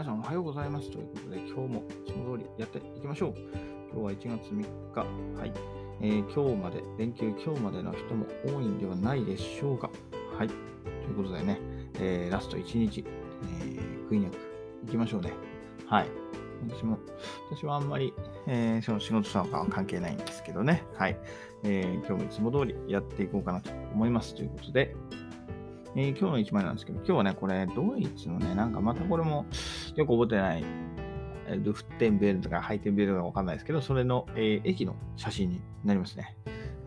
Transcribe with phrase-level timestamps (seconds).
[0.00, 3.34] 皆さんおはようございますということで、今日もいつも通りやっていきましょう。
[3.92, 5.00] 今日は1月3日、
[5.38, 5.52] はい。
[6.00, 9.90] えー、今日まで、連休今日までの人も多いんではないでしょうか。
[10.38, 10.48] はい。
[10.48, 10.56] とい
[11.12, 11.60] うことでね、
[11.98, 13.04] えー、ラスト1日、
[13.60, 14.38] えー、クイニャク
[14.86, 15.34] 行きましょうね。
[15.84, 16.06] はい。
[16.66, 16.98] 私も、
[17.50, 18.14] 私はあんまり、
[18.46, 20.82] えー、その仕事とかは関係ないんですけどね。
[20.94, 21.18] はい。
[21.62, 24.34] えー、今日もいつも通りやっていこうかなと思います。
[24.34, 24.96] ということで、
[25.96, 29.46] えー、今日の1枚なんですけど、今日はね、これ、ドイツのね、なんかまたこれも
[29.96, 30.64] よく覚えてない、
[31.64, 36.36] ルフテンベルとかハイテンベルとかわかんないですけど、それの、えー、駅の写真になりますね。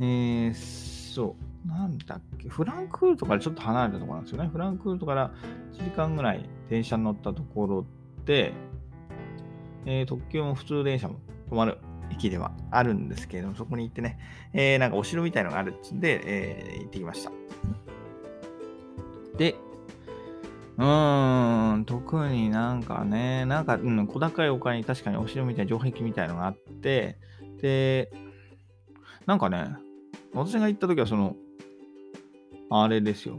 [0.00, 4.48] えー、そう、なんだっけ、フランクフルトからちょっと離れたところなんですよね。
[4.48, 5.32] フランクフルトから
[5.72, 7.86] 1時間ぐらい電車に乗ったところ
[8.24, 8.52] で、
[9.84, 11.16] えー、特急も普通電車も
[11.50, 11.78] 止まる
[12.10, 14.18] 駅ではあるんですけれども、そこに行ってね、
[14.52, 17.32] えー、なんかお城みたいのがあるっつんで、えー、行ってきました。
[19.36, 19.56] で、
[20.78, 27.18] うーん、特になんかね、なんか、うん、小高い丘に確かにお城みたいな城壁みたいのがあって、
[27.60, 28.10] で、
[29.26, 29.76] なんかね、
[30.34, 31.36] 私が行った時はその、
[32.70, 33.38] あれですよ。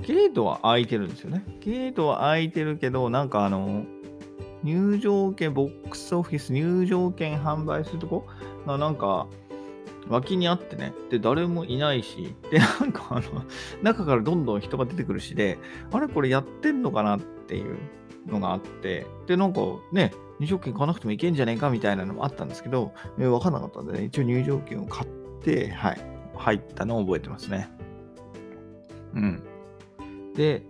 [0.00, 1.44] ゲートは開いてるんですよね。
[1.60, 3.84] ゲートは開いてるけど、なんかあの、
[4.62, 8.26] 入場券、ボックスオフィス入場券販売するとこ
[8.66, 9.28] がなんか、
[10.08, 13.44] 脇にあってね、で、誰もいないし、で、なんかあの、
[13.82, 15.58] 中からどんどん人が出てくるしで、
[15.92, 17.78] あれこれやってんのかなっていう
[18.26, 19.60] のがあって、で、なんか
[19.92, 25.08] ね、入場券買わなくてもいけんじゃねえかみたいなのもあったんですけど、え、わかんなかったんでね、一応入場券を買っ
[25.42, 26.00] て、はい、
[26.36, 27.70] 入ったのを覚えてますね。
[29.14, 29.42] うん。
[30.34, 30.62] で、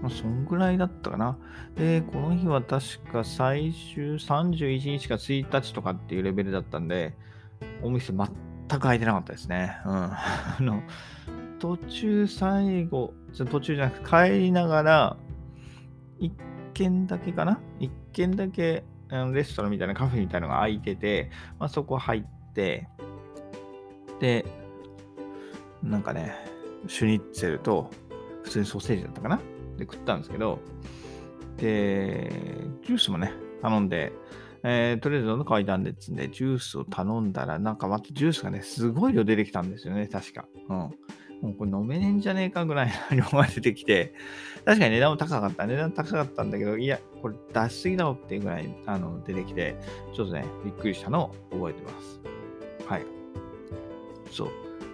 [0.00, 1.38] まあ、そんぐらいだったかな。
[1.76, 7.14] で、この日は確か最終31日か1日とかっていうレベルだったんで、
[7.82, 8.28] お店全
[8.76, 9.78] く空いてなかったですね。
[9.84, 9.92] うん。
[10.12, 10.82] あの、
[11.58, 15.16] 途中最後、途中じゃなくて帰りながら、
[16.18, 16.32] 一
[16.74, 17.60] 軒だけかな？
[17.80, 18.84] 一軒だけ
[19.32, 22.88] レストランみたいなカフェみたいなのが空いてて、まあ、そこ入って、
[24.20, 24.44] で、
[25.82, 26.34] なんかね、
[26.86, 27.90] シュニッツェルと、
[28.42, 29.40] 普通にソーセージだったかな？
[29.76, 30.60] で食ったんですけど、
[31.56, 32.30] で、
[32.84, 34.12] ジュースもね、頼んで、
[34.64, 40.46] えー、とりあえず喉乾いたんでっつんで、ジュースを頼んだら、なんかまたジュースがね、すごい量出てきたんですよね、確か。
[40.68, 40.90] うん。
[41.40, 44.12] もうこれ飲めねえんじゃねえかぐらいの量が出てきて、
[44.64, 45.66] 確かに値段も高かった。
[45.66, 49.76] 値段高かったんだけど、いや、これ出しすぎだろっていうぐらいあの出てきて、
[50.14, 52.20] ちょっとね、びっくりしたのを覚えてます。
[52.86, 53.06] はい。
[54.32, 54.48] そう。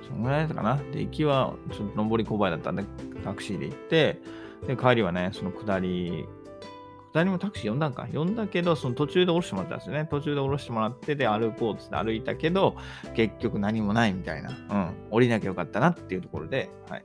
[0.06, 0.76] そのぐらいだったかな。
[0.92, 2.84] で、行きはちょっと上り勾配だったんで、
[3.24, 4.20] タクシーで行って、
[4.66, 6.26] で、帰りはね、その下り
[7.14, 8.08] 誰もタクシー呼んだんか？
[8.12, 10.06] 呼んだけど、その途中で降ろしてもらったんですよね。
[10.10, 12.76] 途中で降ろしてもらって、で、歩こうっつって歩いたけど、
[13.14, 14.50] 結局何もないみたいな。
[14.50, 14.94] うん。
[15.12, 17.04] 降りなきゃよかったなっていうところで、はい。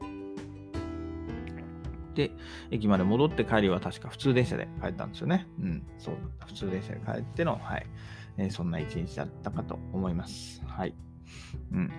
[2.15, 2.31] で、
[2.71, 5.47] 駅まで戻って帰りは確か普通電車で帰ったんですよね。
[5.61, 5.83] うん。
[5.99, 6.45] そうだった。
[6.47, 7.85] 普通電車で帰っての、はい。
[8.37, 10.63] えー、そんな一日だったかと思います。
[10.65, 10.95] はい。
[11.71, 11.91] うん。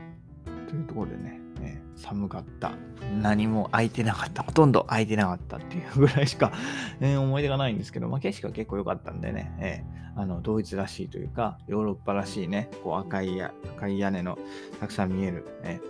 [0.70, 2.72] というところでね、ね、寒かった。
[3.20, 4.44] 何も空いてなかった。
[4.44, 6.52] ほとんど空いてなかったっていうぐらいしか、
[7.00, 14.38] え思い出がないんですけど、まあ、景色は結構良かったんでね、えー、あの、ドイツらしいというか、ヨーロッパらしいね、こう赤いや赤い屋根の
[14.78, 15.80] たくさん見える、え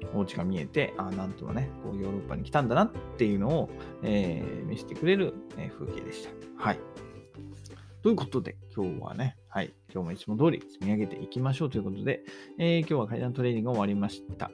[0.00, 3.70] ー、お家が見えて、あなんともね、こうヨーロッパに来たんだなっていうのを、
[4.02, 6.30] えー、見せてくれる、え風景でした。
[6.56, 6.78] はい。
[8.02, 12.22] ということで、今日はね、はい、今日もいつも通り積み上げていきましょうということで、
[12.58, 14.50] えー、今日は階段トレーニング終わりました。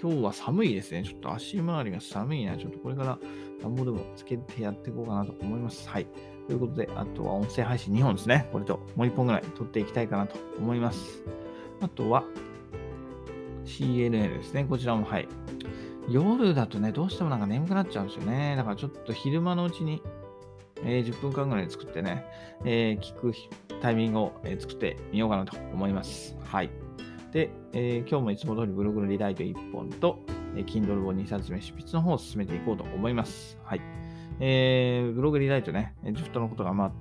[0.00, 1.02] 今日は寒いですね。
[1.04, 2.56] ちょっと足回りが寒いな。
[2.56, 3.18] ちょっとこれから
[3.62, 5.88] 暖房でもつけてやっていこうかなと思います。
[5.88, 6.06] はい。
[6.46, 8.48] ということで、あとは音声配信2本ですね。
[8.52, 11.22] これともう1本ぐらい撮っていきたいかなと思います。
[11.80, 12.24] あとは
[13.64, 14.64] CNN ですね。
[14.64, 15.28] こちらもはい。
[16.08, 18.54] 夜だとね、どうしてもなんか眠くなっちゃうんですよね。
[18.56, 20.02] だからちょっと昼間のうちに、
[20.86, 22.24] えー、10分間ぐらい作ってね、
[22.64, 23.34] えー、聞く
[23.82, 26.36] タイミングを、え作ってみようかなと思います。
[26.44, 26.70] はい。
[27.32, 30.20] で、えー、今日もいつも通りブログのリライト1本と、
[30.54, 33.58] えー、Kindle 本2冊目執筆の方を進めていこうと思います。
[33.64, 33.80] はい。
[34.38, 36.92] えー、ブログリライトね、ジフトのことがま、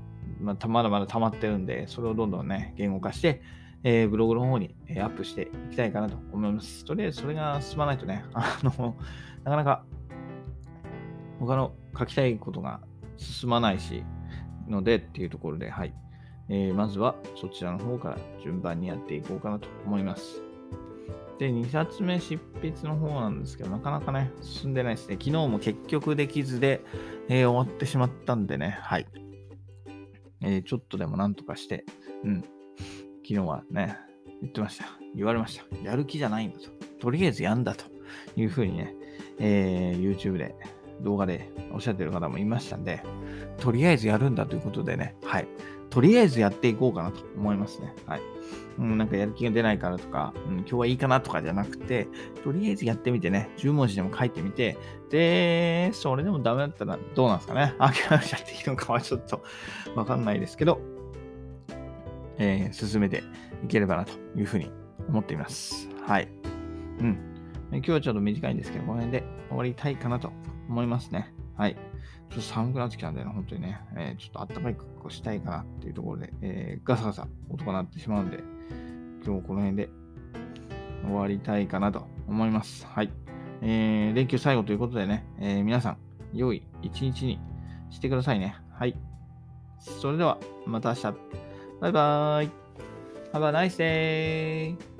[0.41, 3.41] ま、まだまだ溜まってるんで、それをどんどんね、言語化して、
[3.83, 6.85] えー、ブログの方に、え、アップしていきたいかなと思います。
[6.85, 8.97] とりあえずそれが進まないとね、あの、
[9.43, 9.85] なかなか
[11.39, 12.81] 他の書きたいことが
[13.17, 14.03] 進まないし、
[14.67, 15.93] のでっていうところで、はい。
[16.47, 20.41] えー、まずはそちらの方から順番にやっていこうかなと思います。
[21.39, 25.15] で、2冊目執筆の方なんですけど、なかなかね、進んでないですね。
[25.15, 26.81] 昨日も結局できずで、
[27.27, 29.07] えー、終わってしまったんでね、はい。
[30.41, 31.83] えー、ちょっとでもなんとかして、
[32.23, 32.41] うん。
[32.41, 32.47] 昨
[33.27, 33.97] 日はね、
[34.41, 34.85] 言ってました。
[35.15, 35.65] 言われました。
[35.83, 36.69] やる気じゃないんだと。
[36.99, 37.85] とりあえずやんだと
[38.35, 38.95] いうふうにね、
[39.39, 40.55] えー、YouTube で
[41.01, 43.01] 動画でおっしゃってる方もいましたんで、
[43.57, 45.47] とりあえずやるんだということでね、はい。
[45.89, 47.93] とりあえずやっていこうかなと思いますね。
[48.05, 48.21] はい。
[48.77, 52.07] うん、なんかやる気が出ないからとか、うん、今日はいいかなとかじゃなくて、
[52.43, 54.77] とりあえずやってみてね、10文字でも書いてみて、
[55.09, 57.73] で、それでもダメだったらどうなんですかね？
[57.79, 59.43] 諦めちゃっていいのかはちょっと
[59.95, 60.81] わかんないですけど、
[62.37, 63.23] えー、進めて
[63.63, 64.69] いければなというふうに
[65.07, 65.89] 思っています。
[66.05, 66.27] はい。
[66.99, 67.34] うん。
[67.77, 70.31] 今日はちょっと短いんですけど、この辺で終わりたいかなと
[70.69, 71.33] 思いますね。
[71.57, 71.75] はい。
[71.75, 71.79] ちょ
[72.33, 78.39] っと寒くなってきたんで、ね、本当にね、えー、ちょっと暖かい格好したいかなっていうところで、えー、ガサガサ音が鳴ってしまうんで、
[79.25, 79.89] 今日この辺で
[81.03, 82.85] 終わりたいかなと思います。
[82.87, 83.11] はい。
[83.61, 85.97] えー、連休最後ということでね、えー、皆さん、
[86.33, 87.39] 良い一日に
[87.89, 88.55] してくださいね。
[88.71, 88.97] はい。
[89.79, 91.03] それでは、また明日。
[91.81, 92.49] バイバーイ。
[93.33, 94.94] Have a nice day.